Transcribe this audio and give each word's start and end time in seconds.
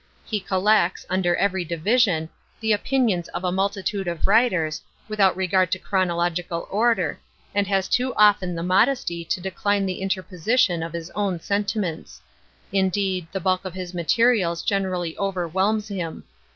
He 0.25 0.39
collects, 0.39 1.05
under 1.11 1.35
every 1.35 1.63
division, 1.63 2.29
the 2.59 2.71
opinions 2.73 3.27
of 3.27 3.43
a 3.43 3.51
multitude 3.51 4.07
of 4.07 4.25
writers, 4.25 4.81
without 5.07 5.37
regard 5.37 5.69
to 5.73 5.77
chronological 5.77 6.67
order, 6.71 7.19
and 7.53 7.67
has 7.67 7.87
too 7.87 8.11
often 8.15 8.55
the 8.55 8.63
modesty 8.63 9.23
to 9.25 9.39
decline 9.39 9.85
the 9.85 10.01
interposition 10.01 10.81
of 10.81 10.93
his 10.93 11.11
own 11.11 11.39
sentiments. 11.39 12.19
Indeed 12.73 13.27
the 13.31 13.39
bulk 13.39 13.63
of 13.63 13.75
his 13.75 13.93
materials 13.93 14.63
generally 14.63 15.15
overwhelms 15.19 15.89
him. 15.89 16.23